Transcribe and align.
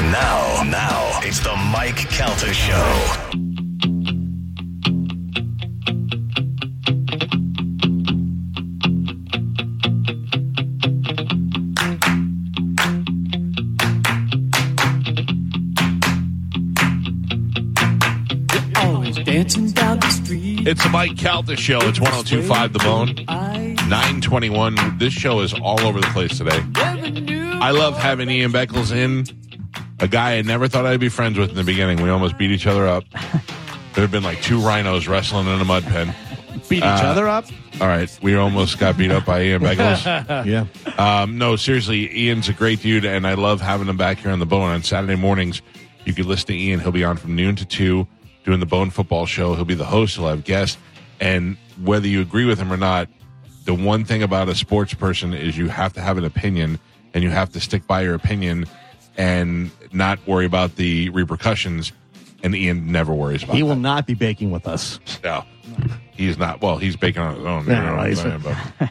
Now, 0.00 0.62
now, 0.62 1.20
it's 1.22 1.40
the 1.40 1.56
Mike 1.72 1.96
Calta 1.96 2.54
Show. 2.54 3.28
It's 20.70 20.82
the 20.82 20.90
Mike 20.90 21.16
Calta 21.16 21.56
Show. 21.56 21.78
It's 21.78 21.98
1025 21.98 22.72
The 22.72 22.78
Bone. 22.78 23.14
921. 23.26 24.98
This 24.98 25.12
show 25.12 25.40
is 25.40 25.54
all 25.54 25.80
over 25.80 26.00
the 26.00 26.06
place 26.08 26.38
today. 26.38 26.62
I 26.76 27.72
love 27.72 27.96
having 27.98 28.30
Ian 28.30 28.52
Beckles 28.52 28.92
in, 28.92 29.24
a 30.00 30.08
guy 30.08 30.36
I 30.38 30.42
never 30.42 30.68
thought 30.68 30.86
I'd 30.86 31.00
be 31.00 31.08
friends 31.08 31.38
with 31.38 31.50
in 31.50 31.56
the 31.56 31.64
beginning. 31.64 32.02
We 32.02 32.10
almost 32.10 32.38
beat 32.38 32.50
each 32.50 32.66
other 32.66 32.86
up. 32.86 33.04
There 33.94 34.02
have 34.02 34.10
been 34.10 34.22
like 34.22 34.40
two 34.42 34.60
rhinos 34.60 35.08
wrestling 35.08 35.46
in 35.48 35.60
a 35.60 35.64
mud 35.64 35.82
pen. 35.84 36.14
Beat 36.68 36.78
each 36.78 36.84
Uh, 36.84 36.86
other 36.86 37.26
up. 37.28 37.46
All 37.80 37.86
right, 37.86 38.10
we 38.22 38.34
almost 38.34 38.78
got 38.78 38.96
beat 38.96 39.10
up 39.10 39.24
by 39.24 39.42
Ian 39.44 39.62
Beckles. 39.62 40.44
Yeah. 40.46 40.66
Um, 41.22 41.38
no, 41.38 41.56
seriously, 41.56 42.26
Ian's 42.26 42.48
a 42.48 42.52
great 42.52 42.82
dude, 42.82 43.04
and 43.04 43.26
I 43.26 43.34
love 43.34 43.60
having 43.60 43.86
him 43.88 43.96
back 43.96 44.18
here 44.18 44.30
on 44.32 44.38
the 44.40 44.46
Bone 44.46 44.70
on 44.70 44.82
Saturday 44.82 45.14
mornings. 45.16 45.62
You 46.04 46.12
can 46.14 46.26
listen 46.26 46.48
to 46.48 46.54
Ian; 46.56 46.80
he'll 46.80 46.90
be 46.92 47.04
on 47.04 47.16
from 47.16 47.36
noon 47.36 47.54
to 47.56 47.64
two 47.64 48.06
doing 48.44 48.60
the 48.60 48.66
Bone 48.66 48.90
Football 48.90 49.26
Show. 49.26 49.54
He'll 49.54 49.64
be 49.64 49.74
the 49.74 49.84
host. 49.84 50.16
He'll 50.16 50.28
have 50.28 50.44
guests, 50.44 50.76
and 51.20 51.56
whether 51.82 52.08
you 52.08 52.20
agree 52.20 52.44
with 52.46 52.58
him 52.58 52.72
or 52.72 52.76
not, 52.76 53.08
the 53.64 53.74
one 53.74 54.04
thing 54.04 54.22
about 54.22 54.48
a 54.48 54.54
sports 54.54 54.94
person 54.94 55.32
is 55.34 55.56
you 55.56 55.68
have 55.68 55.92
to 55.94 56.00
have 56.00 56.18
an 56.18 56.24
opinion, 56.24 56.78
and 57.14 57.22
you 57.22 57.30
have 57.30 57.52
to 57.52 57.60
stick 57.60 57.86
by 57.86 58.02
your 58.02 58.14
opinion, 58.14 58.66
and 59.18 59.70
not 59.92 60.18
worry 60.26 60.46
about 60.46 60.76
the 60.76 61.10
repercussions. 61.10 61.92
And 62.42 62.54
Ian 62.54 62.92
never 62.92 63.12
worries 63.12 63.42
about. 63.42 63.56
He 63.56 63.64
will 63.64 63.70
that. 63.70 63.76
not 63.80 64.06
be 64.06 64.14
baking 64.14 64.52
with 64.52 64.68
us. 64.68 65.00
No, 65.24 65.44
he's 66.12 66.38
not. 66.38 66.62
Well, 66.62 66.78
he's 66.78 66.94
baking 66.96 67.20
on 67.20 67.34
his 67.34 67.44
own. 67.44 67.66
Yeah, 67.66 67.80
you 67.80 67.86
know 67.86 67.92
what 67.96 68.00
I'm 68.00 68.06
he's- 68.12 68.22
saying? 68.22 68.90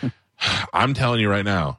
But 0.00 0.12
I'm 0.72 0.94
telling 0.94 1.20
you 1.20 1.28
right 1.28 1.44
now, 1.44 1.78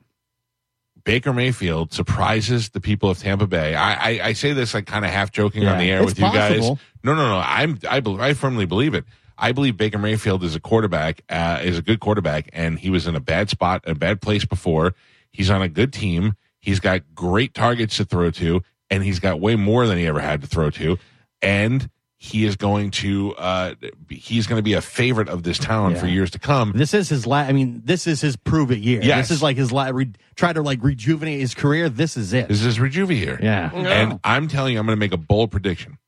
Baker 1.05 1.31
Mayfield 1.31 1.93
surprises 1.93 2.69
the 2.69 2.81
people 2.81 3.09
of 3.09 3.17
Tampa 3.19 3.47
Bay. 3.47 3.75
I, 3.75 3.93
I, 3.93 4.19
I 4.27 4.33
say 4.33 4.51
this 4.51 4.73
like 4.73 4.87
kind 4.87 5.05
of 5.05 5.11
half 5.11 5.31
joking 5.31 5.65
on 5.65 5.77
the 5.77 5.89
air 5.89 6.03
with 6.03 6.19
you 6.19 6.25
guys. 6.25 6.57
possible. 6.57 6.79
No, 7.03 7.15
no, 7.15 7.29
no. 7.29 7.37
I'm 7.37 7.79
I, 7.89 8.01
bel 8.01 8.19
I 8.19 8.33
firmly 8.33 8.65
believe 8.65 8.93
it. 8.93 9.05
I 9.37 9.51
believe 9.51 9.77
Baker 9.77 9.97
Mayfield 9.97 10.43
is 10.43 10.55
a 10.55 10.59
quarterback, 10.59 11.21
uh, 11.29 11.59
is 11.63 11.77
a 11.77 11.81
good 11.81 11.99
quarterback, 11.99 12.49
and 12.53 12.79
he 12.79 12.89
was 12.89 13.05
in 13.07 13.15
a 13.15 13.19
bad 13.19 13.49
spot, 13.49 13.83
a 13.85 13.93
bad 13.95 14.21
place 14.21 14.45
before. 14.45 14.95
He's 15.31 15.49
on 15.49 15.61
a 15.61 15.69
good 15.69 15.93
team. 15.93 16.35
He's 16.65 16.79
got 16.79 17.01
great 17.13 17.53
targets 17.53 17.97
to 17.97 18.05
throw 18.05 18.31
to, 18.31 18.61
and 18.89 19.03
he's 19.03 19.19
got 19.19 19.39
way 19.39 19.55
more 19.55 19.85
than 19.85 19.99
he 19.99 20.07
ever 20.07 20.19
had 20.19 20.41
to 20.41 20.47
throw 20.47 20.71
to. 20.71 20.97
And 21.43 21.87
he 22.17 22.43
is 22.43 22.55
going 22.55 22.89
to 22.89 23.35
uh, 23.37 23.75
he's 24.09 24.47
going 24.47 24.57
to 24.57 24.63
be 24.63 24.73
a 24.73 24.81
favorite 24.81 25.29
of 25.29 25.43
this 25.43 25.59
town 25.59 25.95
for 25.95 26.07
years 26.07 26.31
to 26.31 26.39
come. 26.39 26.71
This 26.73 26.95
is 26.95 27.07
his 27.07 27.27
last. 27.27 27.49
I 27.49 27.53
mean, 27.53 27.83
this 27.85 28.07
is 28.07 28.19
his 28.19 28.35
prove 28.35 28.71
it 28.71 28.79
year. 28.79 28.99
Yes. 29.03 29.27
This 29.27 29.37
is 29.37 29.43
like 29.43 29.57
his 29.57 29.71
la- 29.71 29.89
re- 29.93 30.11
try 30.35 30.53
to 30.53 30.63
like 30.63 30.81
rejuvenate 30.81 31.39
his 31.39 31.53
career. 31.53 31.87
This 31.87 32.17
is 32.17 32.33
it. 32.33 32.47
This 32.47 32.63
is 32.65 32.79
Rejuve 32.79 33.09
here. 33.09 33.37
yeah. 33.43 33.71
And 33.75 34.19
I'm 34.23 34.47
telling 34.47 34.73
you, 34.73 34.79
I'm 34.79 34.87
going 34.87 34.97
to 34.97 34.99
make 34.99 35.13
a 35.13 35.17
bold 35.17 35.51
prediction. 35.51 35.99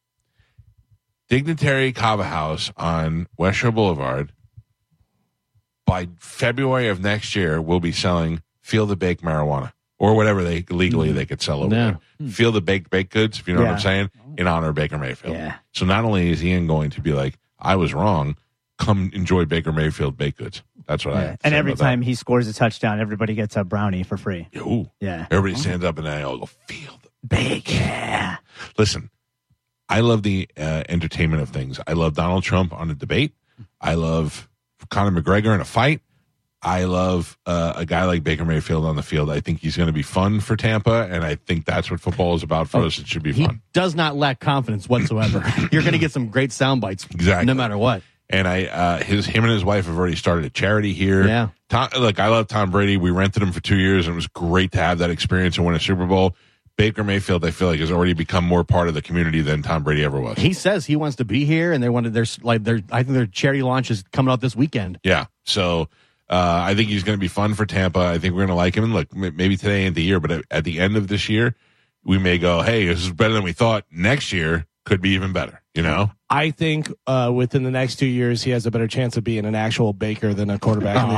Dignitary 1.30 1.92
Kava 1.92 2.24
House 2.24 2.72
on 2.78 3.28
West 3.38 3.60
Shore 3.60 3.72
Boulevard 3.72 4.32
by 5.86 6.08
February 6.20 6.88
of 6.88 7.00
next 7.02 7.36
year 7.36 7.62
will 7.62 7.80
be 7.80 7.92
selling 7.92 8.42
field 8.62 8.90
the 8.90 8.96
Bake 8.96 9.22
marijuana 9.22 9.72
or 10.00 10.16
whatever 10.16 10.44
they 10.44 10.64
legally 10.70 11.12
they 11.12 11.26
could 11.26 11.42
sell 11.42 11.64
over 11.64 11.74
Yeah. 11.76 11.96
there. 12.20 12.30
Field 12.30 12.56
of 12.58 12.66
baked 12.66 12.90
baked 12.90 13.12
goods, 13.14 13.40
if 13.40 13.48
you 13.48 13.54
know 13.56 13.62
what 13.62 13.72
I'm 13.72 13.80
saying, 13.80 14.12
in 14.38 14.48
honor 14.48 14.70
of 14.70 14.76
Baker 14.76 14.98
Mayfield. 14.98 15.34
Yeah. 15.36 15.56
So 15.74 15.86
not 15.86 16.04
only 16.06 16.30
is 16.32 16.44
Ian 16.44 16.68
going 16.68 16.90
to 16.92 17.02
be 17.02 17.14
like, 17.14 17.38
I 17.60 17.76
was 17.76 17.94
wrong, 17.94 18.36
come 18.78 19.10
enjoy 19.14 19.46
Baker 19.46 19.72
Mayfield 19.72 20.18
baked 20.18 20.38
goods. 20.38 20.62
That's 20.88 21.04
what 21.06 21.16
I 21.16 21.22
have 21.22 21.40
to 21.40 21.46
And 21.46 21.56
every 21.56 21.76
time 21.76 22.02
he 22.02 22.16
scores 22.16 22.48
a 22.48 22.54
touchdown, 22.54 23.00
everybody 23.00 23.34
gets 23.34 23.56
a 23.58 23.64
brownie 23.64 24.04
for 24.04 24.16
free. 24.18 24.48
that. 24.54 24.62
Ooh. 24.62 24.90
Yeah. 25.02 25.26
Everybody 25.32 25.60
stands 25.60 25.84
up 25.84 25.98
and 25.98 26.08
they 26.08 26.22
all 26.22 26.38
go, 26.38 26.46
field 26.46 27.00
Big. 27.28 27.70
Yeah. 27.70 28.38
listen, 28.78 29.10
I 29.90 30.02
love 30.02 30.24
the 30.24 30.48
uh, 30.58 30.84
entertainment 30.90 31.42
of 31.42 31.50
things. 31.50 31.80
I 31.88 31.94
love 31.94 32.14
Donald 32.14 32.44
Trump 32.44 32.72
on 32.74 32.90
a 32.92 32.94
debate. 32.94 33.34
I 33.82 33.96
love 33.96 34.48
Conor 34.90 35.22
McGregor 35.22 35.54
in 35.56 35.60
a 35.62 35.66
fight. 35.66 36.02
I 36.62 36.86
love 36.86 37.38
uh, 37.46 37.74
a 37.76 37.86
guy 37.86 38.06
like 38.06 38.24
Baker 38.24 38.44
Mayfield 38.44 38.86
on 38.86 38.96
the 38.96 39.04
field. 39.04 39.30
I 39.30 39.40
think 39.40 39.60
he's 39.62 39.78
going 39.78 39.88
to 39.88 39.94
be 39.94 40.02
fun 40.02 40.40
for 40.40 40.56
Tampa, 40.56 41.08
and 41.12 41.24
I 41.24 41.36
think 41.36 41.66
that's 41.66 41.92
what 41.92 42.00
football 42.00 42.34
is 42.36 42.44
about 42.44 42.68
for 42.68 42.80
us. 42.84 42.98
It 42.98 43.08
should 43.08 43.24
be 43.24 43.32
He 43.32 43.46
fun. 43.46 43.62
does 43.74 43.94
not 43.96 44.16
lack 44.16 44.40
confidence 44.40 44.90
whatsoever. 44.90 45.44
You're 45.72 45.84
going 45.84 45.94
to 45.94 46.00
get 46.00 46.12
some 46.12 46.30
great 46.30 46.52
sound 46.52 46.82
bites. 46.82 47.06
Exactly. 47.12 47.46
No 47.46 47.54
matter 47.54 47.78
what. 47.78 48.02
And 48.30 48.48
I, 48.48 48.66
uh, 48.66 49.04
his, 49.04 49.26
him 49.26 49.44
and 49.46 49.54
his 49.54 49.64
wife 49.64 49.86
have 49.86 49.98
already 49.98 50.16
started 50.18 50.46
a 50.46 50.50
charity 50.50 50.94
here. 50.94 51.26
Yeah. 51.26 51.50
Tom, 51.70 51.90
look, 51.98 52.20
I 52.20 52.28
love 52.28 52.48
Tom 52.48 52.72
Brady. 52.72 52.98
We 52.98 53.12
rented 53.12 53.42
him 53.44 53.52
for 53.52 53.62
two 53.62 53.78
years, 53.78 54.08
and 54.08 54.14
it 54.14 54.18
was 54.18 54.28
great 54.28 54.72
to 54.74 54.80
have 54.80 54.98
that 54.98 55.10
experience 55.12 55.58
and 55.58 55.66
win 55.66 55.76
a 55.76 55.80
Super 55.80 56.06
Bowl. 56.06 56.36
Baker 56.76 57.04
Mayfield, 57.04 57.44
I 57.46 57.52
feel 57.52 57.70
like, 57.70 57.80
has 57.80 57.92
already 57.92 58.14
become 58.14 58.44
more 58.44 58.64
part 58.64 58.88
of 58.88 58.94
the 58.94 59.02
community 59.02 59.42
than 59.42 59.62
Tom 59.64 59.84
Brady 59.84 60.04
ever 60.04 60.20
was. 60.20 60.38
He 60.38 60.54
says 60.54 60.86
he 60.86 60.96
wants 60.96 61.16
to 61.18 61.26
be 61.26 61.46
here, 61.46 61.72
and 61.72 61.82
they 61.84 61.90
wanted 61.90 62.14
their 62.14 62.26
like 62.44 62.64
their. 62.64 62.82
I 62.92 63.02
think 63.04 63.16
their 63.16 63.26
charity 63.26 63.64
launch 63.64 63.90
is 63.90 64.04
coming 64.12 64.32
out 64.32 64.42
this 64.42 64.56
weekend. 64.56 65.00
Yeah. 65.04 65.26
So 65.44 65.90
uh, 66.30 66.62
I 66.66 66.76
think 66.76 66.90
he's 66.90 67.04
going 67.04 67.18
to 67.18 67.22
be 67.22 67.28
fun 67.28 67.54
for 67.54 67.66
Tampa. 67.66 68.00
I 68.00 68.18
think 68.18 68.34
we're 68.34 68.42
going 68.42 68.50
to 68.50 68.56
like 68.56 68.76
him. 68.76 68.84
And 68.84 68.94
look, 68.94 69.16
maybe 69.16 69.56
today 69.56 69.86
ain't 69.86 69.96
the 69.96 70.04
year, 70.04 70.20
but 70.20 70.32
at, 70.32 70.46
at 70.52 70.64
the 70.64 70.80
end 70.80 70.98
of 70.98 71.08
this 71.08 71.30
year, 71.30 71.56
we 72.04 72.18
may 72.18 72.38
go, 72.38 72.62
hey, 72.62 72.86
this 72.86 73.02
is 73.02 73.12
better 73.12 73.34
than 73.34 73.44
we 73.44 73.54
thought. 73.54 73.86
Next 73.92 74.32
year 74.34 74.66
could 74.86 75.02
be 75.02 75.10
even 75.12 75.34
better, 75.34 75.62
you 75.74 75.82
know? 75.82 76.12
I 76.30 76.52
think 76.52 76.92
uh, 77.06 77.32
within 77.34 77.64
the 77.64 77.72
next 77.72 77.96
two 77.98 78.06
years, 78.06 78.44
he 78.44 78.52
has 78.52 78.66
a 78.66 78.72
better 78.72 78.88
chance 78.88 79.16
of 79.18 79.24
being 79.24 79.46
an 79.46 79.56
actual 79.56 79.94
Baker 79.94 80.34
than 80.34 80.50
a 80.50 80.60
quarterback 80.60 81.02
in 81.04 81.10
the 81.10 81.16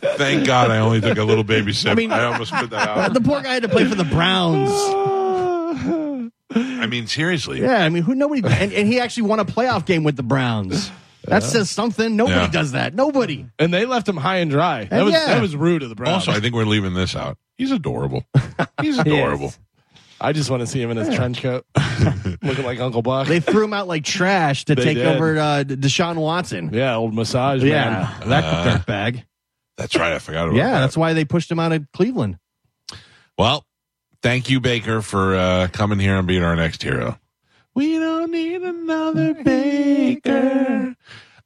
NFL. 0.00 0.16
Thank 0.16 0.46
God 0.46 0.70
I 0.70 0.78
only 0.78 1.00
took 1.00 1.18
a 1.18 1.24
little 1.24 1.44
baby 1.44 1.72
sip. 1.72 1.92
I, 1.92 1.94
mean- 1.94 2.12
almost 2.12 2.52
put 2.52 2.70
that 2.70 2.88
out. 2.88 3.14
The 3.14 3.20
poor 3.20 3.40
guy 3.42 3.54
had 3.54 3.62
to 3.62 3.68
play 3.68 3.84
for 3.84 3.94
the 3.96 4.04
Browns. 4.04 4.70
I 6.54 6.86
mean, 6.86 7.06
seriously. 7.06 7.60
Yeah, 7.60 7.82
I 7.82 7.88
mean, 7.88 8.02
who 8.02 8.14
nobody, 8.14 8.42
and, 8.44 8.72
and 8.72 8.86
he 8.86 9.00
actually 9.00 9.24
won 9.24 9.38
a 9.38 9.44
playoff 9.44 9.86
game 9.86 10.04
with 10.04 10.16
the 10.16 10.22
Browns. 10.22 10.90
That 11.26 11.42
says 11.42 11.70
something. 11.70 12.16
Nobody 12.16 12.40
Yeah. 12.40 12.50
does 12.50 12.72
that. 12.72 12.94
Nobody. 12.94 13.46
and 13.58 13.72
they 13.72 13.86
left 13.86 14.08
him 14.08 14.16
high 14.16 14.36
and 14.38 14.50
dry. 14.50 14.84
That 14.84 14.92
And 14.92 15.04
was 15.04 15.12
yeah. 15.14 15.26
that 15.26 15.40
was 15.42 15.54
rude 15.56 15.82
of 15.82 15.88
the 15.88 15.94
Browns. 15.94 16.26
Also, 16.28 16.32
I 16.32 16.40
think 16.40 16.54
we're 16.54 16.64
leaving 16.64 16.94
this 16.94 17.14
out. 17.16 17.38
He's 17.56 17.70
adorable. 17.70 18.24
He's 18.80 18.98
adorable. 18.98 19.52
I 20.20 20.32
just 20.32 20.50
want 20.50 20.60
to 20.60 20.66
see 20.68 20.80
him 20.80 20.90
in 20.92 20.96
his 20.96 21.12
trench 21.14 21.42
coat, 21.42 21.64
looking 22.42 22.64
like 22.64 22.78
Uncle 22.78 23.02
Buck. 23.02 23.26
They 23.26 23.40
threw 23.40 23.64
him 23.64 23.72
out 23.72 23.88
like 23.88 24.04
trash 24.04 24.64
to 24.66 24.74
They 24.76 24.84
take 24.84 24.96
did. 24.98 25.06
over 25.06 25.36
uh, 25.36 25.64
Deshaun 25.66 26.14
Watson. 26.16 26.70
yeah, 26.72 26.94
old 26.96 27.12
massage 27.12 27.62
Yeah, 27.62 28.14
man. 28.20 28.28
that 28.28 28.44
Uh, 28.44 28.78
dirtbag. 28.78 29.24
That's 29.76 29.96
right. 29.96 30.12
I 30.12 30.18
forgot 30.20 30.44
about 30.48 30.56
Yeah, 30.56 30.70
that. 30.70 30.80
that's 30.80 30.96
why 30.96 31.12
they 31.12 31.24
pushed 31.24 31.50
him 31.50 31.58
out 31.58 31.72
of 31.72 31.84
Cleveland. 31.92 32.38
Well, 33.36 33.64
thank 34.22 34.48
you, 34.50 34.60
Baker, 34.60 35.02
for 35.02 35.34
uh, 35.34 35.68
coming 35.72 35.98
here 35.98 36.16
and 36.16 36.26
being 36.26 36.44
our 36.44 36.54
next 36.54 36.82
hero. 36.84 37.18
We 37.74 37.98
don't 37.98 38.30
need 38.30 38.62
another 38.62 39.34
Baker. 39.34 40.94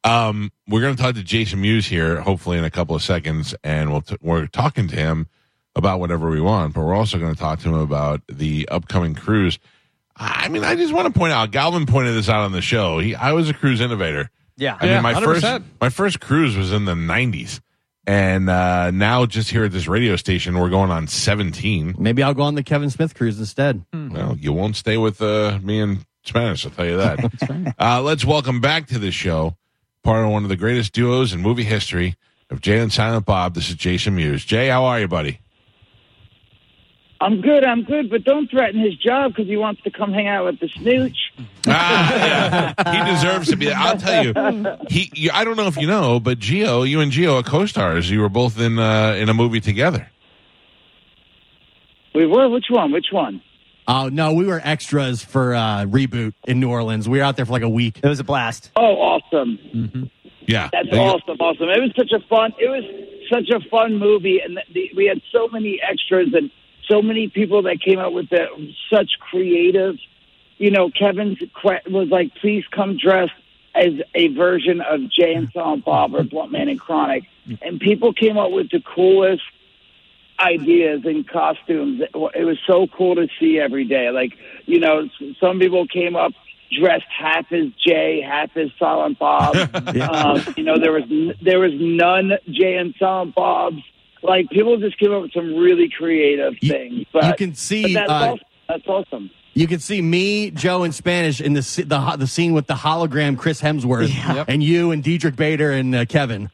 Um, 0.04 0.50
we're 0.68 0.80
going 0.80 0.96
to 0.96 1.02
talk 1.02 1.14
to 1.16 1.22
Jason 1.22 1.60
Mewes 1.60 1.86
here, 1.86 2.20
hopefully 2.20 2.58
in 2.58 2.64
a 2.64 2.70
couple 2.70 2.94
of 2.96 3.02
seconds, 3.02 3.54
and 3.64 3.90
we'll 3.90 4.02
t- 4.02 4.16
we're 4.20 4.46
talking 4.46 4.88
to 4.88 4.96
him 4.96 5.26
about 5.74 6.00
whatever 6.00 6.30
we 6.30 6.40
want. 6.40 6.74
But 6.74 6.82
we're 6.84 6.94
also 6.94 7.18
going 7.18 7.32
to 7.34 7.38
talk 7.38 7.60
to 7.60 7.68
him 7.68 7.74
about 7.74 8.22
the 8.28 8.68
upcoming 8.70 9.14
cruise. 9.14 9.58
I 10.16 10.48
mean, 10.48 10.64
I 10.64 10.74
just 10.76 10.92
want 10.92 11.12
to 11.12 11.18
point 11.18 11.32
out, 11.32 11.50
Galvin 11.50 11.86
pointed 11.86 12.14
this 12.14 12.28
out 12.28 12.40
on 12.42 12.52
the 12.52 12.62
show. 12.62 12.98
He, 12.98 13.14
I 13.14 13.32
was 13.32 13.48
a 13.50 13.54
cruise 13.54 13.80
innovator. 13.80 14.30
Yeah. 14.56 14.78
I 14.80 14.86
Yeah, 14.86 14.94
mean, 14.94 15.02
my 15.02 15.14
100%. 15.14 15.22
first 15.42 15.62
my 15.80 15.88
first 15.90 16.20
cruise 16.20 16.56
was 16.56 16.72
in 16.72 16.86
the 16.86 16.94
'90s, 16.94 17.60
and 18.06 18.48
uh, 18.48 18.90
now 18.92 19.26
just 19.26 19.50
here 19.50 19.64
at 19.64 19.72
this 19.72 19.86
radio 19.88 20.16
station, 20.16 20.58
we're 20.58 20.70
going 20.70 20.90
on 20.90 21.06
17. 21.08 21.96
Maybe 21.98 22.22
I'll 22.22 22.32
go 22.34 22.42
on 22.42 22.54
the 22.54 22.62
Kevin 22.62 22.90
Smith 22.90 23.14
cruise 23.14 23.38
instead. 23.38 23.84
Well, 23.92 24.36
you 24.38 24.52
won't 24.52 24.76
stay 24.76 24.96
with 24.96 25.20
uh, 25.20 25.58
me 25.62 25.80
in 25.80 25.98
Spanish, 26.26 26.64
I'll 26.64 26.72
tell 26.72 26.86
you 26.86 26.96
that. 26.96 27.74
uh, 27.78 28.02
let's 28.02 28.24
welcome 28.24 28.60
back 28.60 28.88
to 28.88 28.98
the 28.98 29.10
show, 29.10 29.56
part 30.02 30.24
of 30.24 30.30
one 30.30 30.42
of 30.42 30.48
the 30.48 30.56
greatest 30.56 30.92
duos 30.92 31.32
in 31.32 31.40
movie 31.40 31.64
history 31.64 32.16
of 32.50 32.60
Jay 32.60 32.78
and 32.78 32.92
Silent 32.92 33.26
Bob. 33.26 33.54
This 33.54 33.68
is 33.68 33.76
Jason 33.76 34.16
Mewes. 34.16 34.44
Jay, 34.44 34.68
how 34.68 34.84
are 34.84 35.00
you, 35.00 35.08
buddy? 35.08 35.40
I'm 37.20 37.40
good, 37.40 37.64
I'm 37.64 37.84
good, 37.84 38.10
but 38.10 38.24
don't 38.24 38.50
threaten 38.50 38.78
his 38.78 38.94
job 38.96 39.32
because 39.32 39.46
he 39.46 39.56
wants 39.56 39.82
to 39.82 39.90
come 39.90 40.12
hang 40.12 40.28
out 40.28 40.44
with 40.44 40.60
the 40.60 40.68
snooch. 40.68 41.32
Ah, 41.66 42.14
yeah. 42.14 43.04
He 43.06 43.10
deserves 43.14 43.48
to 43.48 43.56
be. 43.56 43.66
There. 43.66 43.74
I'll 43.76 43.96
tell 43.96 44.24
you. 44.24 44.76
He. 44.90 45.10
You, 45.14 45.30
I 45.32 45.44
don't 45.44 45.56
know 45.56 45.66
if 45.66 45.78
you 45.78 45.86
know, 45.86 46.20
but 46.20 46.38
Gio, 46.38 46.86
you 46.86 47.00
and 47.00 47.10
Gio 47.10 47.40
are 47.40 47.42
co-stars. 47.42 48.10
You 48.10 48.20
were 48.20 48.28
both 48.28 48.60
in 48.60 48.78
uh, 48.78 49.14
in 49.18 49.30
a 49.30 49.34
movie 49.34 49.60
together. 49.60 50.10
We 52.14 52.26
were, 52.26 52.50
which 52.50 52.66
one? 52.68 52.92
Which 52.92 53.08
one? 53.12 53.40
Oh 53.88 54.08
no, 54.08 54.32
we 54.32 54.46
were 54.46 54.60
extras 54.64 55.22
for 55.22 55.54
uh, 55.54 55.84
reboot 55.84 56.34
in 56.46 56.58
New 56.60 56.70
Orleans. 56.70 57.08
We 57.08 57.18
were 57.18 57.24
out 57.24 57.36
there 57.36 57.46
for 57.46 57.52
like 57.52 57.62
a 57.62 57.68
week. 57.68 58.00
It 58.02 58.08
was 58.08 58.18
a 58.20 58.24
blast. 58.24 58.70
Oh, 58.76 58.96
awesome. 58.96 60.10
Yeah, 60.46 60.68
That's 60.72 60.90
They- 60.90 60.98
awesome, 60.98 61.36
awesome. 61.40 61.68
It 61.68 61.80
was 61.80 61.92
such 61.96 62.12
a 62.12 62.20
fun. 62.28 62.52
It 62.58 62.68
was 62.68 62.84
such 63.30 63.48
a 63.50 63.60
fun 63.68 63.96
movie, 63.98 64.40
and 64.40 64.56
the, 64.56 64.62
the, 64.72 64.90
we 64.96 65.06
had 65.06 65.20
so 65.32 65.48
many 65.48 65.80
extras 65.82 66.28
and 66.34 66.50
so 66.88 67.02
many 67.02 67.28
people 67.28 67.62
that 67.62 67.80
came 67.80 67.98
out 67.98 68.12
with 68.12 68.28
the, 68.30 68.46
such 68.90 69.10
creative. 69.20 69.96
You 70.58 70.70
know, 70.70 70.90
Kevin's 70.90 71.38
que- 71.38 71.80
was 71.92 72.08
like, 72.08 72.34
"Please 72.36 72.64
come 72.70 72.96
dressed 72.96 73.32
as 73.74 73.92
a 74.14 74.28
version 74.28 74.80
of 74.80 75.10
Jay 75.10 75.34
and 75.34 75.50
Silent 75.52 75.84
Bob 75.84 76.14
or 76.14 76.22
Blunt 76.22 76.50
Man 76.52 76.68
and 76.68 76.78
Chronic," 76.80 77.24
and 77.60 77.78
people 77.80 78.12
came 78.12 78.38
up 78.38 78.50
with 78.52 78.70
the 78.70 78.80
coolest 78.80 79.42
ideas 80.38 81.02
and 81.04 81.26
costumes. 81.26 82.02
It 82.02 82.44
was 82.44 82.58
so 82.66 82.86
cool 82.86 83.14
to 83.16 83.28
see 83.40 83.58
every 83.58 83.84
day. 83.84 84.10
Like, 84.10 84.32
you 84.66 84.80
know, 84.80 85.08
some 85.40 85.58
people 85.58 85.86
came 85.86 86.16
up 86.16 86.32
dressed 86.78 87.06
half 87.16 87.50
as 87.52 87.66
Jay, 87.86 88.20
half 88.20 88.56
as 88.56 88.70
Silent 88.78 89.18
Bob. 89.18 89.56
um, 89.74 90.54
you 90.56 90.64
know, 90.64 90.78
there 90.78 90.92
was 90.92 91.04
there 91.42 91.60
was 91.60 91.72
none 91.74 92.32
Jay 92.50 92.76
and 92.76 92.94
Silent 92.98 93.34
Bobs. 93.34 93.82
Like 94.22 94.50
people 94.50 94.76
just 94.78 94.98
came 94.98 95.12
up 95.12 95.22
with 95.22 95.32
some 95.32 95.54
really 95.56 95.88
creative 95.88 96.54
You- 96.60 96.70
things. 96.70 97.06
But, 97.12 97.24
you 97.26 97.34
can 97.34 97.54
see, 97.54 97.82
but 97.82 97.92
that's, 97.92 98.10
uh, 98.10 98.14
awesome. 98.14 98.38
that's 98.68 98.86
awesome. 98.86 99.30
You 99.54 99.66
can 99.66 99.78
see 99.78 100.02
me, 100.02 100.50
Joe, 100.50 100.84
in 100.84 100.92
Spanish 100.92 101.40
in 101.40 101.54
the 101.54 101.60
the 101.86 102.16
the 102.18 102.26
scene 102.26 102.52
with 102.52 102.66
the 102.66 102.74
hologram 102.74 103.38
Chris 103.38 103.62
Hemsworth, 103.62 104.44
and 104.48 104.62
you 104.62 104.90
and 104.90 105.02
Diedrich 105.02 105.34
Bader 105.34 105.70
and 105.70 105.94
uh, 105.94 106.04
Kevin. 106.04 106.50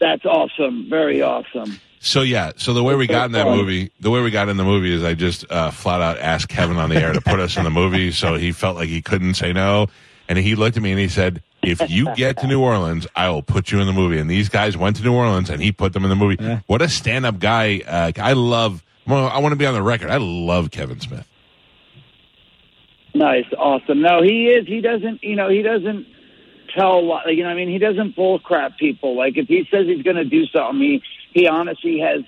That's 0.00 0.24
awesome. 0.24 0.86
Very 0.88 1.20
awesome. 1.20 1.80
So 2.00 2.22
yeah, 2.22 2.52
so 2.56 2.74
the 2.74 2.82
way 2.84 2.94
we 2.94 3.06
got 3.06 3.26
in 3.26 3.32
that 3.32 3.46
movie, 3.46 3.90
the 4.00 4.10
way 4.10 4.22
we 4.22 4.30
got 4.30 4.48
in 4.48 4.56
the 4.56 4.64
movie 4.64 4.94
is 4.94 5.02
I 5.02 5.14
just 5.14 5.50
uh, 5.50 5.70
flat 5.70 6.00
out 6.00 6.18
asked 6.18 6.48
Kevin 6.48 6.76
on 6.76 6.90
the 6.90 6.96
air 6.96 7.12
to 7.12 7.20
put 7.20 7.40
us 7.40 7.56
in 7.56 7.64
the 7.64 7.70
movie, 7.70 8.12
so 8.12 8.34
he 8.36 8.52
felt 8.52 8.76
like 8.76 8.88
he 8.88 9.02
couldn't 9.02 9.34
say 9.34 9.52
no, 9.52 9.88
and 10.28 10.38
he 10.38 10.54
looked 10.54 10.76
at 10.76 10.82
me 10.82 10.92
and 10.92 11.00
he 11.00 11.08
said, 11.08 11.42
"If 11.62 11.90
you 11.90 12.14
get 12.14 12.38
to 12.38 12.46
New 12.46 12.60
Orleans, 12.62 13.06
I 13.16 13.28
will 13.30 13.42
put 13.42 13.72
you 13.72 13.80
in 13.80 13.86
the 13.86 13.92
movie." 13.92 14.18
And 14.18 14.30
these 14.30 14.48
guys 14.48 14.76
went 14.76 14.96
to 14.96 15.02
New 15.02 15.12
Orleans, 15.14 15.50
and 15.50 15.60
he 15.60 15.72
put 15.72 15.92
them 15.92 16.04
in 16.04 16.08
the 16.10 16.16
movie. 16.16 16.36
What 16.66 16.82
a 16.82 16.88
stand-up 16.88 17.40
guy! 17.40 17.80
Uh, 17.86 18.12
I 18.16 18.34
love. 18.34 18.84
Well, 19.06 19.26
I 19.28 19.38
want 19.38 19.52
to 19.52 19.56
be 19.56 19.66
on 19.66 19.74
the 19.74 19.82
record. 19.82 20.10
I 20.10 20.18
love 20.18 20.70
Kevin 20.70 21.00
Smith. 21.00 21.26
Nice, 23.14 23.46
awesome. 23.58 24.02
No, 24.02 24.22
he 24.22 24.46
is. 24.48 24.66
He 24.68 24.80
doesn't. 24.80 25.24
You 25.24 25.34
know, 25.34 25.48
he 25.48 25.62
doesn't 25.62 26.06
tell. 26.78 27.06
li- 27.08 27.34
You 27.36 27.44
know, 27.44 27.50
I 27.50 27.54
mean, 27.54 27.68
he 27.68 27.78
doesn't 27.78 28.16
bull 28.16 28.38
crap 28.38 28.78
people. 28.78 29.16
Like 29.16 29.36
if 29.36 29.48
he 29.48 29.66
says 29.70 29.86
he's 29.86 30.02
going 30.02 30.16
to 30.16 30.24
do 30.24 30.46
something, 30.46 30.80
he 30.80 31.02
he 31.32 31.46
honestly 31.48 31.98
has. 32.00 32.22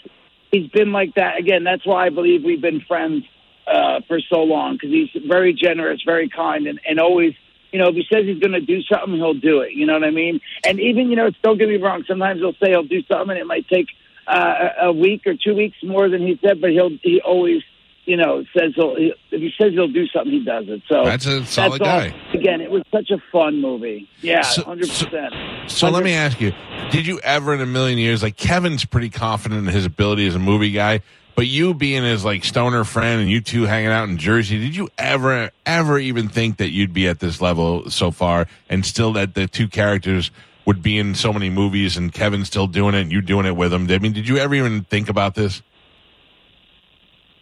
He's 0.52 0.69
been 0.70 0.93
like 0.93 1.14
that. 1.14 1.38
Again, 1.38 1.62
that's 1.64 1.87
why 1.87 2.06
I 2.06 2.11
believe 2.11 2.43
we've 2.44 2.61
been 2.61 2.81
friends 2.81 3.25
uh, 3.67 4.00
for 4.08 4.19
so 4.20 4.43
long 4.43 4.75
because 4.75 4.91
he's 4.91 5.11
very 5.26 5.52
generous, 5.55 6.02
very 6.05 6.29
kind, 6.29 6.67
and 6.67 6.81
and 6.88 6.99
always. 7.00 7.35
You 7.73 7.79
know, 7.79 7.87
if 7.87 7.94
he 7.94 8.05
says 8.12 8.25
he's 8.26 8.41
going 8.41 8.50
to 8.52 8.61
do 8.61 8.82
something, 8.82 9.14
he'll 9.14 9.32
do 9.32 9.61
it. 9.61 9.75
You 9.75 9.87
know 9.87 9.93
what 9.93 10.02
I 10.02 10.11
mean? 10.11 10.41
And 10.67 10.81
even, 10.81 11.08
you 11.08 11.14
know, 11.14 11.31
don't 11.44 11.56
get 11.56 11.69
me 11.69 11.76
wrong. 11.76 12.03
Sometimes 12.08 12.41
he'll 12.41 12.55
say 12.55 12.70
he'll 12.70 12.82
do 12.82 13.00
something, 13.05 13.31
and 13.31 13.38
it 13.38 13.46
might 13.46 13.69
take 13.69 13.87
uh, 14.26 14.70
a 14.82 14.87
a 14.87 14.93
week 14.93 15.23
or 15.25 15.35
two 15.37 15.55
weeks 15.55 15.76
more 15.85 16.08
than 16.08 16.20
he 16.26 16.37
said, 16.44 16.61
but 16.61 16.70
he'll 16.70 16.91
he 17.03 17.20
always 17.20 17.62
you 18.06 18.17
know, 18.17 18.44
says 18.56 18.73
he'll, 18.75 18.94
if 18.97 19.14
he 19.31 19.52
says 19.61 19.73
he'll 19.73 19.88
do 19.88 20.06
something, 20.08 20.32
he 20.32 20.44
does 20.44 20.64
it. 20.69 20.82
So 20.88 21.05
That's 21.05 21.26
a 21.26 21.44
solid 21.47 21.81
all. 21.82 21.87
guy. 21.87 22.14
Again, 22.32 22.61
it 22.61 22.70
was 22.70 22.82
such 22.91 23.11
a 23.11 23.19
fun 23.31 23.61
movie. 23.61 24.08
Yeah, 24.20 24.43
So- 24.43 24.64
hundred 24.64 24.88
percent. 24.88 25.35
So 25.69 25.88
let 25.91 26.02
me 26.02 26.12
ask 26.14 26.41
you: 26.41 26.52
Did 26.91 27.06
you 27.06 27.20
ever, 27.20 27.55
in 27.55 27.61
a 27.61 27.67
million 27.67 27.99
years, 27.99 28.23
like 28.23 28.37
Kevin's 28.37 28.85
pretty 28.85 29.11
confident 29.11 29.67
in 29.69 29.73
his 29.73 29.85
ability 29.87 30.26
as 30.26 30.35
a 30.35 30.38
movie 30.41 30.73
guy, 30.73 31.00
but 31.37 31.47
you 31.47 31.75
being 31.75 32.02
his 32.02 32.25
like 32.25 32.44
stoner 32.44 32.82
friend 32.85 33.20
and 33.20 33.31
you 33.31 33.41
two 33.41 33.62
hanging 33.64 33.91
out 33.91 34.08
in 34.08 34.19
Jersey, 34.19 34.58
did 34.58 34.75
you 34.75 34.88
ever, 34.99 35.50
ever 35.64 35.99
even 35.99 36.29
think 36.29 36.56
that 36.56 36.70
you'd 36.70 36.93
be 36.93 37.06
at 37.06 37.20
this 37.20 37.41
level 37.41 37.88
so 37.91 38.11
far, 38.11 38.46
and 38.69 38.85
still 38.85 39.12
that 39.12 39.35
the 39.35 39.46
two 39.46 39.69
characters 39.69 40.31
would 40.67 40.82
be 40.82 40.99
in 40.99 41.14
so 41.14 41.32
many 41.32 41.49
movies, 41.50 41.96
and 41.96 42.12
Kevin's 42.12 42.46
still 42.49 42.67
doing 42.67 42.94
it, 42.94 43.00
and 43.03 43.12
you 43.12 43.20
doing 43.23 43.46
it 43.46 43.56
with 43.56 43.73
him? 43.73 43.87
I 43.91 43.99
mean, 43.99 44.12
did 44.12 44.29
you 44.29 44.38
ever 44.38 44.55
even 44.55 44.82
think 44.85 45.08
about 45.08 45.35
this? 45.35 45.62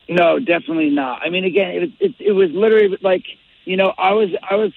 No, 0.09 0.39
definitely 0.39 0.91
not. 0.91 1.23
I 1.23 1.29
mean, 1.29 1.45
again, 1.45 1.71
it, 1.71 1.91
it, 2.01 2.15
it 2.19 2.33
was 2.33 2.51
literally 2.53 2.97
like 3.03 3.25
you 3.69 3.77
know, 3.77 3.93
I 3.99 4.13
was 4.15 4.31
I 4.51 4.55
was 4.55 4.73